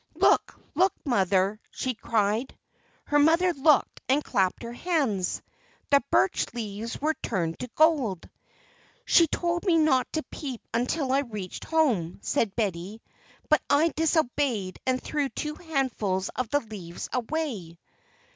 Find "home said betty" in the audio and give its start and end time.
11.65-13.03